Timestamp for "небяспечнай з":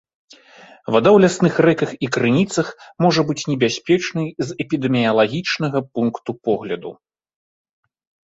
3.51-4.57